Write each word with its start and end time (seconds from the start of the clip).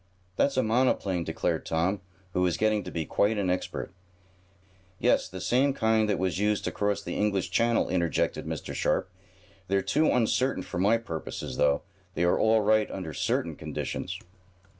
"That's 0.35 0.57
a 0.57 0.63
monoplane," 0.63 1.23
declared 1.25 1.63
Tom, 1.63 2.01
who 2.33 2.41
was 2.41 2.57
getting 2.57 2.83
to 2.85 2.91
be 2.91 3.05
quite 3.05 3.37
an 3.37 3.51
expert. 3.51 3.91
"Yes, 4.97 5.29
the 5.29 5.39
same 5.39 5.75
kind 5.75 6.09
that 6.09 6.17
was 6.17 6.39
used 6.39 6.63
to 6.63 6.71
cross 6.71 7.03
the 7.03 7.13
English 7.15 7.51
Channel," 7.51 7.87
interjected 7.87 8.47
Mr. 8.47 8.73
Sharp. 8.73 9.11
"They're 9.67 9.83
too 9.83 10.07
uncertain 10.07 10.63
for 10.63 10.79
my 10.79 10.97
purposes, 10.97 11.57
though; 11.57 11.83
they 12.15 12.23
are 12.23 12.39
all 12.39 12.61
right 12.61 12.89
under 12.89 13.13
certain 13.13 13.55
conditions." 13.55 14.17